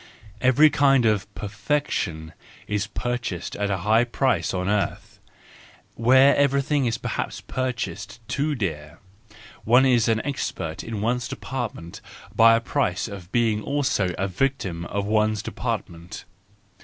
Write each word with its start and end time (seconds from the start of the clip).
Every 0.41 0.71
kind 0.71 1.05
of 1.05 1.31
perfection 1.35 2.33
is 2.65 2.87
pur¬ 2.87 3.21
chased 3.21 3.55
at 3.57 3.69
a 3.69 3.77
high 3.85 4.03
price 4.03 4.51
on 4.51 4.67
earth, 4.67 5.19
where 5.93 6.35
everything 6.37 6.87
is 6.87 6.97
perhaps 6.97 7.39
purchased 7.39 8.19
too 8.27 8.55
dear; 8.55 8.97
one 9.63 9.85
is 9.85 10.07
an 10.07 10.19
expert 10.25 10.83
in 10.83 11.01
one's 11.01 11.27
department 11.27 12.01
at 12.31 12.35
the 12.37 12.61
price 12.65 13.07
of 13.07 13.31
being 13.31 13.61
also 13.61 14.15
a 14.17 14.27
victim 14.27 14.85
of 14.85 15.05
one's 15.05 15.43
department. 15.43 16.25